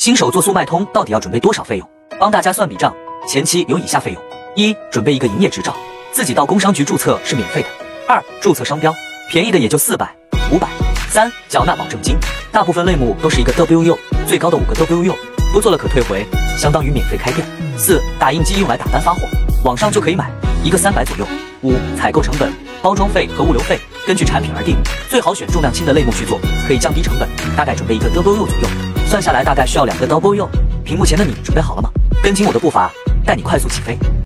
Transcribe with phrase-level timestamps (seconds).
[0.00, 1.86] 新手做速卖通到底要准备多少费用？
[2.18, 2.90] 帮大家算笔账，
[3.28, 4.22] 前期有以下费用：
[4.56, 5.76] 一、准备一个营业执照，
[6.10, 7.68] 自己到工商局注册是免费的；
[8.08, 8.94] 二、注册商标，
[9.30, 10.10] 便宜的也就四百、
[10.50, 10.66] 五百；
[11.10, 12.16] 三、缴纳保证金，
[12.50, 13.94] 大部分类目都是一个 WU，
[14.26, 15.14] 最高的五个 WU，
[15.52, 16.26] 不做了可退回，
[16.56, 17.46] 相当于免费开店；
[17.76, 19.20] 四、打印机用来打单发货，
[19.64, 20.32] 网上就可以买，
[20.64, 21.26] 一个三百左右；
[21.60, 24.78] 五、采购成本，包装费和物流费根据产品而定，
[25.10, 28.68] 最好选重量轻的类目去做，可以降低成本，大概准备一个 WU 左右，
[29.10, 30.48] 算下来大概需要两个 WU。
[30.84, 31.90] 屏幕前的你准备好了吗？
[32.22, 32.88] 跟紧我的步伐，
[33.26, 33.98] 带你快速起飞。